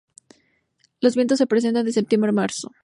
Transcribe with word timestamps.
Los 0.99 1.15
vientos 1.15 1.37
se 1.37 1.45
presentan 1.45 1.85
de 1.85 1.93
septiembre 1.93 2.29
a 2.29 2.33
marzo. 2.33 2.71